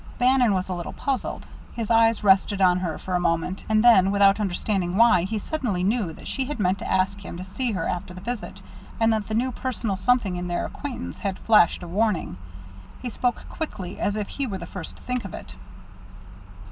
Bannon 0.17 0.55
was 0.55 0.67
a 0.67 0.73
little 0.73 0.93
puzzled. 0.93 1.45
His 1.75 1.91
eyes 1.91 2.23
rested 2.23 2.59
on 2.59 2.79
her 2.79 2.97
for 2.97 3.13
a 3.13 3.19
moment, 3.19 3.63
and 3.69 3.83
then, 3.83 4.09
without 4.09 4.39
understanding 4.39 4.95
why, 4.97 5.25
he 5.25 5.37
suddenly 5.37 5.83
knew 5.83 6.11
that 6.13 6.27
she 6.27 6.45
had 6.45 6.59
meant 6.59 6.79
to 6.79 6.91
ask 6.91 7.19
him 7.19 7.37
to 7.37 7.43
see 7.43 7.73
her 7.73 7.87
after 7.87 8.11
the 8.11 8.19
visit, 8.19 8.61
and 8.99 9.13
that 9.13 9.27
the 9.27 9.35
new 9.35 9.51
personal 9.51 9.95
something 9.95 10.37
in 10.37 10.47
their 10.47 10.65
acquaintance 10.65 11.19
had 11.19 11.37
flashed 11.37 11.83
a 11.83 11.87
warning. 11.87 12.37
He 13.03 13.11
spoke 13.11 13.47
quickly, 13.47 13.99
as 13.99 14.15
if 14.15 14.27
he 14.27 14.47
were 14.47 14.57
the 14.57 14.65
first 14.65 14.95
to 14.97 15.03
think 15.03 15.23
of 15.23 15.35
it. 15.35 15.53